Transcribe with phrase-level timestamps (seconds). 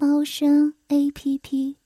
[0.00, 1.76] 猫声 A P P。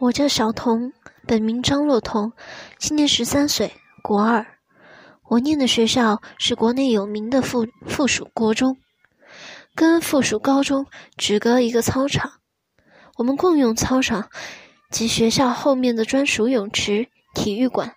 [0.00, 0.92] 我叫小童，
[1.28, 2.32] 本名张若彤，
[2.76, 4.44] 今年十三岁，国二。
[5.28, 8.78] 我念的学校是国内有名的附附属国中，
[9.76, 10.84] 跟附属高中
[11.16, 12.40] 只隔一个操场。
[13.16, 14.28] 我们共用操场
[14.90, 17.94] 及学校后面的专属泳池、体育馆。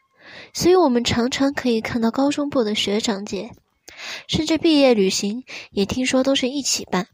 [0.53, 3.49] 所以我们常常可以看到高中部的学长姐，
[4.27, 7.07] 甚至毕业旅行也听说都是一起办。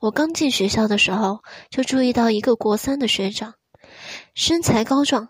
[0.00, 1.40] 我刚进学校的时候
[1.70, 3.54] 就注意到一个国三的学长，
[4.34, 5.28] 身材高壮，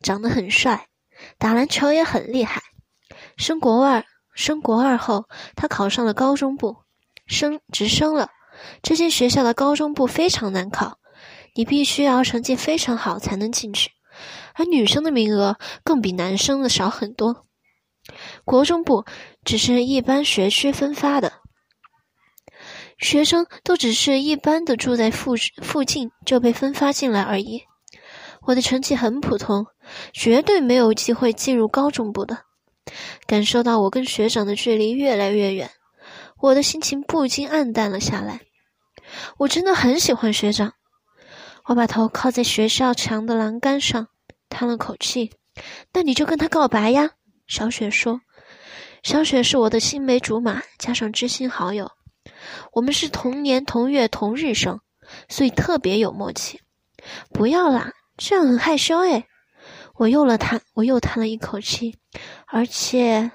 [0.00, 0.86] 长得很帅，
[1.38, 2.62] 打篮球也很厉害。
[3.36, 5.24] 升国二，升国二后，
[5.56, 6.76] 他考上了高中部，
[7.26, 8.30] 升直升了。
[8.82, 10.98] 这间学校的高中部非常难考，
[11.54, 13.90] 你必须要成绩非常好才能进去。
[14.54, 17.44] 而女生的名额更比男生的少很多。
[18.44, 19.04] 国中部
[19.44, 21.32] 只是一般学区分发的，
[22.98, 27.62] 学生都只是一般的住在附附近就被分发进来而已。
[28.42, 29.66] 我的成绩很普通，
[30.12, 32.42] 绝对没有机会进入高中部的。
[33.26, 35.70] 感受到我跟学长的距离越来越远，
[36.40, 38.40] 我的心情不禁暗淡了下来。
[39.38, 40.74] 我真的很喜欢学长。
[41.64, 44.08] 我把头靠在学校墙的栏杆上。
[44.50, 45.32] 叹了口气，
[45.92, 47.10] 那你就跟他告白呀。
[47.46, 48.20] 小雪说
[49.02, 51.90] ：“小雪是我的青梅竹马，加上知心好友，
[52.72, 54.80] 我们是同年同月同日生，
[55.28, 56.60] 所以特别有默契。”
[57.30, 59.26] 不要啦，这样很害羞诶。
[59.96, 61.98] 我又了叹，我又叹了一口气，
[62.46, 63.30] 而且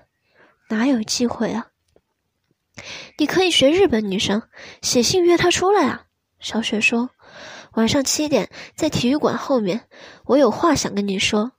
[0.70, 1.68] 哪有机会啊？
[3.18, 4.42] 你可以学日本女生，
[4.82, 6.06] 写信约她出来啊。
[6.40, 7.10] 小雪说。
[7.74, 9.88] 晚上七点，在体育馆后面，
[10.26, 11.52] 我有话想跟你说。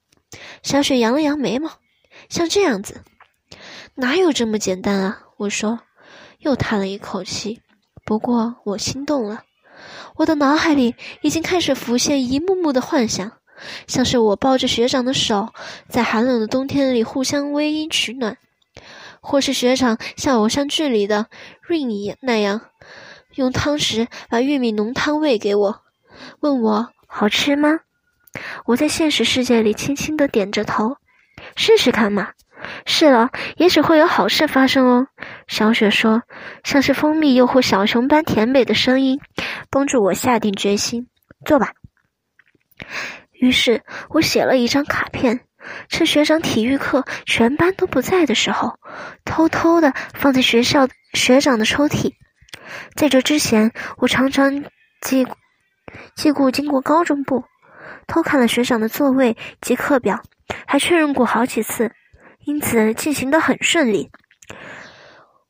[0.64, 1.70] 小雪扬了扬眉毛，
[2.30, 3.02] 像这样子，
[3.96, 5.22] 哪有这么简单啊？
[5.36, 5.80] 我说，
[6.38, 7.60] 又叹了一口气。
[8.04, 9.42] 不过我心动了，
[10.14, 13.32] 我的脑海里已经开始浮现一幕幕的幻想，
[13.88, 15.48] 像是我抱着学长的手，
[15.88, 18.38] 在寒冷的冬天里互相偎依取暖，
[19.20, 21.26] 或是学长像偶像剧里的
[21.68, 22.60] Rain 那样，
[23.34, 25.82] 用汤匙把玉米浓汤喂给我。
[26.38, 27.80] 问我好吃吗？
[28.66, 30.96] 我在现实世界里轻轻的点着头，
[31.56, 32.32] 试试看嘛。
[32.84, 35.06] 试了，也许会有好事发生哦。
[35.48, 36.22] 小雪说，
[36.62, 39.18] 像是蜂蜜诱惑小熊般甜美的声音，
[39.70, 41.08] 帮助我下定决心。
[41.46, 41.72] 做吧。
[43.32, 45.40] 于是我写了一张卡片，
[45.88, 48.78] 趁学长体育课全班都不在的时候，
[49.24, 52.12] 偷偷的放在学校学长的抽屉。
[52.94, 54.64] 在这之前，我常常
[55.00, 55.26] 记。
[56.14, 57.42] 借故经过高中部，
[58.06, 60.22] 偷看了学长的座位及课表，
[60.66, 61.92] 还确认过好几次，
[62.44, 64.10] 因此进行的很顺利。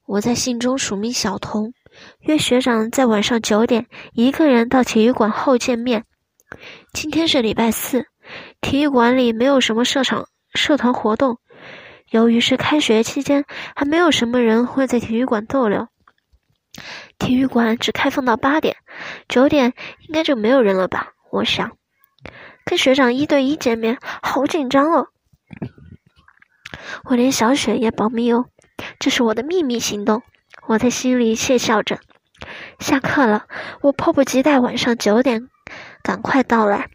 [0.07, 1.73] 我在信中署名小童，
[2.21, 6.05] 约学长在晚上九点一个人到体育馆后见面。
[6.93, 8.07] 今天是礼拜四，
[8.61, 11.39] 体育馆里没有什么社场社团活动，
[12.11, 13.45] 由于是开学期间，
[13.77, 15.87] 还没有什么人会在体育馆逗留。
[17.19, 18.77] 体育馆只开放到八点，
[19.29, 19.75] 九点
[20.09, 21.13] 应该就没有人了吧？
[21.31, 21.77] 我想，
[22.71, 25.09] 跟学长一对一见面，好紧张哦。
[27.03, 28.47] 我连小雪也保密哦，
[29.01, 30.23] 这是我的秘密行动。
[30.69, 31.99] 我在心里窃笑着。
[32.79, 33.47] 下课了，
[33.81, 35.49] 我迫不及待晚上九点
[36.05, 36.91] 赶快到来。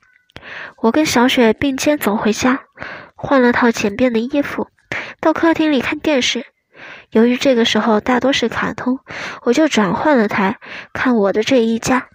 [0.78, 2.62] 我跟小雪并肩走回家，
[3.14, 4.70] 换了套简便的衣服，
[5.20, 6.46] 到客厅里看电视。
[7.12, 9.00] 由于这个时候大多是卡通，
[9.42, 10.58] 我就转换了台
[10.94, 12.08] 看我的这一家。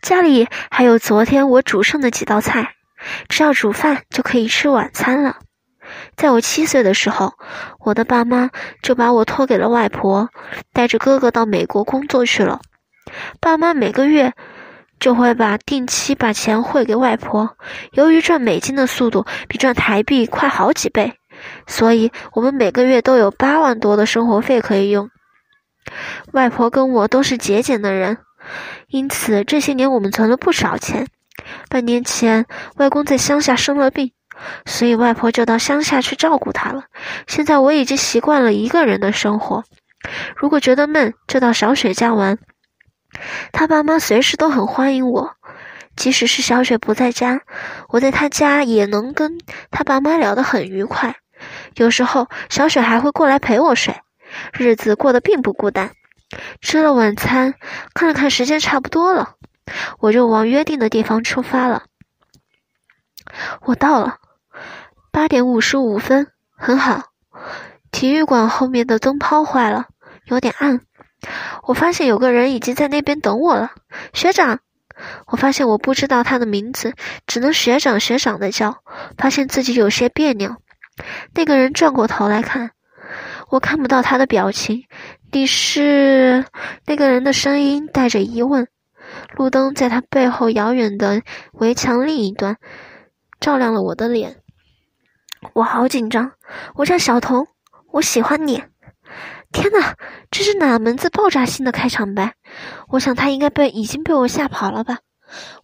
[0.00, 2.74] 家里还有昨天我煮剩的几道菜，
[3.28, 5.36] 只要煮饭就可以吃晚餐了。
[6.16, 7.34] 在我七岁的时候，
[7.80, 8.50] 我的爸妈
[8.82, 10.28] 就把我托给了外婆，
[10.72, 12.60] 带着哥哥到美国工作去了。
[13.40, 14.34] 爸妈每个月
[15.00, 17.56] 就会把定期把钱汇给外婆。
[17.92, 21.14] 由于赚美金的速度比赚台币快好几倍。
[21.68, 25.08] 所以，我们每个月都有八万多的生活费可以用。
[26.32, 28.18] 外婆跟我都是节俭的人，
[28.88, 31.06] 因此这些年我们存了不少钱。
[31.68, 32.46] 半年前，
[32.76, 34.12] 外公在乡下生了病，
[34.66, 36.84] 所以外婆就到乡下去照顾他了。
[37.26, 39.64] 现在我已经习惯了一个人的生活，
[40.36, 42.38] 如果觉得闷，就到小雪家玩。
[43.52, 45.36] 他爸妈随时都很欢迎我，
[45.96, 47.40] 即使是小雪不在家，
[47.88, 49.38] 我在他家也能跟
[49.70, 51.16] 他爸妈聊得很愉快。
[51.76, 53.94] 有时候小雪还会过来陪我睡，
[54.52, 55.92] 日子过得并不孤单。
[56.60, 57.54] 吃了晚餐，
[57.94, 59.36] 看了看时间差不多了，
[59.98, 61.84] 我就往约定的地方出发了。
[63.62, 64.18] 我到了，
[65.10, 67.04] 八点五十五分，很好。
[67.90, 69.86] 体育馆后面的灯泡坏了，
[70.24, 70.80] 有点暗。
[71.64, 73.72] 我发现有个人已经在那边等我了，
[74.12, 74.60] 学长。
[75.26, 76.94] 我发现我不知道他的名字，
[77.26, 78.82] 只能学长学长的叫，
[79.16, 80.56] 发现自己有些别扭。
[81.34, 82.72] 那个人转过头来看，
[83.50, 84.84] 我看不到他的表情。
[85.32, 86.44] 你是？
[86.86, 88.68] 那个人的声音带着疑问。
[89.36, 91.22] 路灯在他背后遥远的
[91.52, 92.56] 围墙另一端，
[93.40, 94.42] 照亮了我的脸。
[95.54, 96.32] 我好紧张。
[96.74, 97.46] 我叫小童，
[97.92, 98.62] 我喜欢你。
[99.50, 99.96] 天哪，
[100.30, 102.34] 这是哪门子爆炸性的开场白？
[102.88, 104.98] 我想他应该被已经被我吓跑了吧。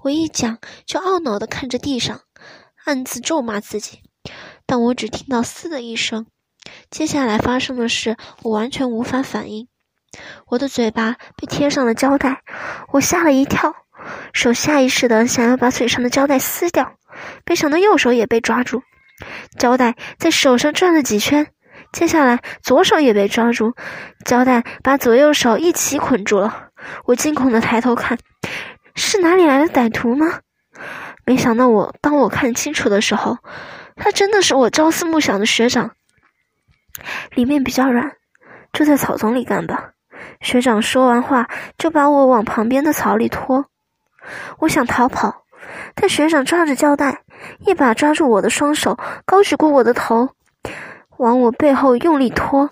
[0.00, 2.20] 我一讲就懊恼地看着地上，
[2.84, 4.00] 暗自咒骂自己。
[4.64, 6.26] 但我只听到“嘶”的一声，
[6.90, 9.69] 接下来发生的事我完全无法反应。
[10.46, 12.43] 我的嘴巴被贴上了胶带，
[12.93, 13.75] 我吓了一跳，
[14.32, 16.94] 手下意识地想要把嘴上的胶带撕掉，
[17.46, 18.82] 没想到右手也被抓住，
[19.58, 21.49] 胶带在手上转了几圈。
[21.93, 23.75] 接下来，左手也被抓住，
[24.25, 26.69] 胶带把左右手一起捆住了。
[27.05, 28.19] 我惊恐的抬头看，
[28.94, 30.40] 是哪里来的歹徒吗？
[31.25, 33.38] 没想到我，当我看清楚的时候，
[33.96, 35.93] 他真的是我朝思暮想的学长。
[37.35, 38.12] 里面比较软，
[38.73, 39.91] 就在草丛里干吧。
[40.41, 41.49] 学长说完话，
[41.79, 43.67] 就把我往旁边的草里拖。
[44.58, 45.44] 我想逃跑，
[45.94, 47.23] 但学长抓着胶带，
[47.67, 50.31] 一把抓住我的双手，高举过我的头。
[51.19, 52.70] 往我背后用力拖，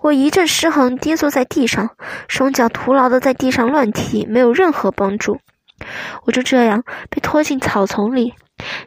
[0.00, 1.90] 我一阵失衡，跌坐在地上，
[2.28, 5.40] 双脚徒劳的在地上乱踢，没有任何帮助。
[6.24, 8.34] 我就这样被拖进草丛里，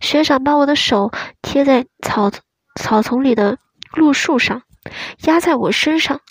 [0.01, 2.31] 学长把我的手贴在草
[2.75, 3.57] 草丛里的
[3.93, 4.63] 路树上，
[5.23, 6.21] 压在我身上。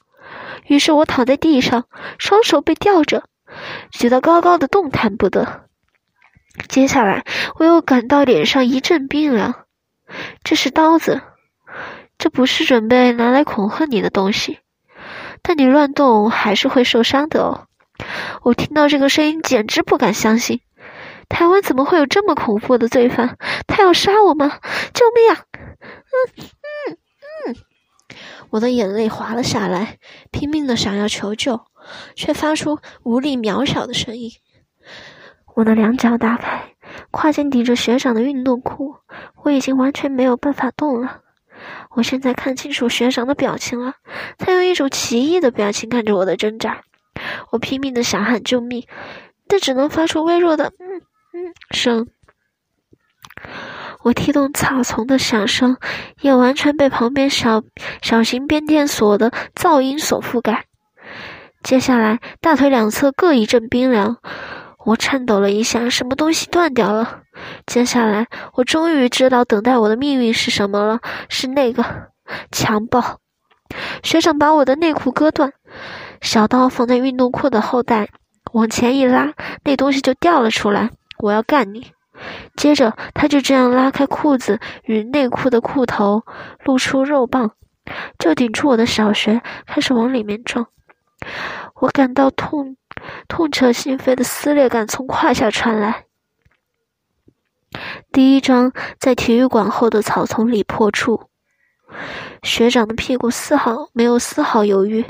[0.66, 1.84] 于是我躺在地上，
[2.18, 3.24] 双手被吊着，
[3.90, 5.64] 举得高高的，动弹不得。
[6.68, 7.24] 接下来，
[7.58, 9.66] 我又感到脸上一阵冰凉，
[10.42, 11.22] 这是刀子。
[12.18, 14.58] 这不是准备拿来恐吓你的东西，
[15.42, 17.66] 但你乱动还是会受伤的哦。
[18.42, 20.62] 我听到这个声音，简直不敢相信。
[21.28, 23.36] 台湾怎么会有这么恐怖的罪犯？
[23.66, 24.58] 他要杀我吗？
[24.94, 25.44] 救命啊！
[28.50, 29.98] 我的眼泪滑了下来，
[30.30, 31.60] 拼命的想要求救，
[32.14, 34.30] 却发出无力渺小的声音。
[35.54, 36.74] 我的两脚打开，
[37.10, 38.96] 跨进抵着学长的运动裤，
[39.42, 41.22] 我已经完全没有办法动了。
[41.92, 43.94] 我现在看清楚学长的表情了，
[44.36, 46.82] 他用一种奇异的表情看着我的挣扎。
[47.50, 48.86] 我拼命的想喊救命，
[49.48, 51.00] 但只能发出微弱的“嗯
[51.32, 52.08] 嗯”声。
[54.06, 55.76] 我踢动草丛的响声，
[56.20, 57.64] 也完全被旁边小
[58.02, 60.66] 小型变电所的噪音所覆盖。
[61.64, 64.18] 接下来，大腿两侧各一阵冰凉。
[64.84, 67.22] 我颤抖了一下，什么东西断掉了？
[67.66, 71.84] 接下来，我终于知道等待我的命运是什么了，是那个
[72.52, 73.18] 强暴。
[74.04, 75.52] 学长把我的内裤割断，
[76.20, 78.10] 小刀放在运动裤的后袋，
[78.52, 79.32] 往前一拉，
[79.64, 80.90] 那东西就掉了出来。
[81.18, 81.90] 我要干你！
[82.56, 86.24] 接着，他就这样拉开裤子与内裤的裤头，
[86.64, 87.52] 露出肉棒，
[88.18, 90.66] 就顶住我的小穴，开始往里面撞。
[91.74, 92.76] 我感到痛。
[93.28, 96.06] 痛彻心扉的撕裂感从胯下传来。
[98.10, 101.28] 第一章在体育馆后的草丛里破处，
[102.42, 105.04] 学长的屁股丝毫没有丝毫犹豫，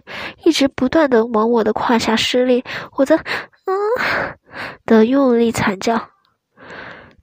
[0.44, 2.64] 一直不断的往我的胯下施力。
[2.96, 4.36] 我在嗯
[4.84, 6.08] 的用力惨叫，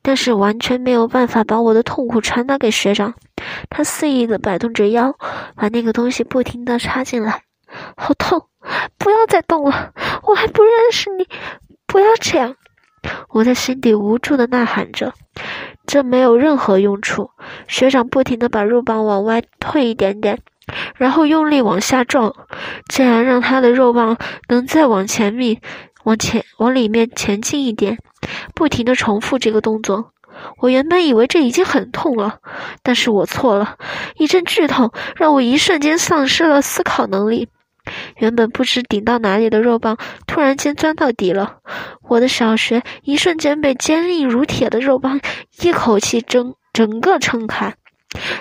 [0.04, 3.16] 但是完全没有办法把我的痛苦传达给学长。
[3.70, 5.16] 他肆意的摆动着腰，
[5.56, 7.42] 把那个东西不停的插进来，
[7.98, 8.48] 好痛。
[8.98, 9.94] 不要再动了，
[10.24, 11.28] 我还不认识你，
[11.86, 12.56] 不要这样！
[13.30, 15.14] 我在心底无助的呐喊着，
[15.86, 17.32] 这没有任何用处。
[17.68, 20.40] 学长不停的把肉棒往外退一点点，
[20.96, 22.34] 然后用力往下撞，
[22.88, 24.18] 这样让他的肉棒
[24.48, 25.60] 能再往前面、
[26.06, 27.98] 往前、往里面前进一点，
[28.54, 30.12] 不停的重复这个动作。
[30.58, 32.40] 我原本以为这已经很痛了，
[32.82, 33.78] 但是我错了，
[34.16, 37.50] 一阵剧痛让我一瞬间丧失了思考能力。
[38.18, 41.58] 原本不知顶到哪里的肉棒，突然间钻到底了。
[42.02, 45.20] 我的小穴一瞬间被坚硬如铁的肉棒
[45.62, 47.76] 一口气整整个撑开，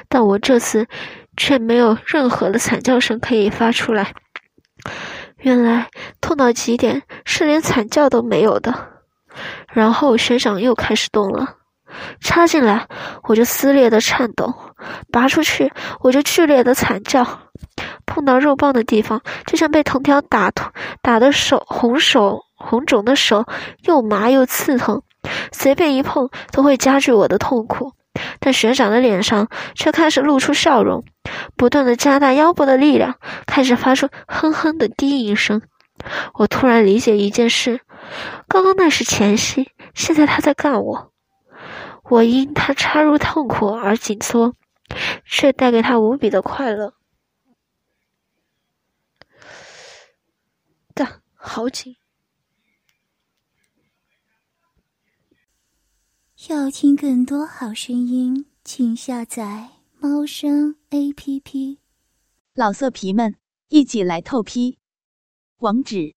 [0.08, 0.86] 但我这次
[1.36, 4.14] 却没有任何的惨叫声可以发出来。
[5.38, 5.88] 原来
[6.20, 8.91] 痛到极点是连惨叫都没有的。
[9.72, 11.56] 然后学长又开始动了，
[12.20, 12.86] 插进来
[13.24, 14.54] 我就撕裂的颤抖，
[15.10, 17.26] 拔出去我就剧烈的惨叫，
[18.06, 20.72] 碰到肉棒的地方就像被藤条打痛，
[21.02, 23.46] 打的手红手红肿的手
[23.84, 25.02] 又麻又刺痛，
[25.52, 27.92] 随便一碰都会加剧我的痛苦。
[28.40, 31.02] 但学长的脸上却开始露出笑容，
[31.56, 33.14] 不断的加大腰部的力量，
[33.46, 35.62] 开始发出哼哼的低吟声。
[36.34, 37.80] 我突然理解一件事。
[38.48, 41.12] 刚刚那是前戏，现在他在干我。
[42.10, 44.54] 我因他插入痛苦而紧缩，
[45.24, 46.94] 却带给他无比的快乐。
[50.94, 51.96] 干，好紧！
[56.48, 61.78] 要听更多好声音，请下载猫声 A P P。
[62.52, 63.36] 老色皮们，
[63.68, 64.78] 一起来透批！
[65.58, 66.16] 网址。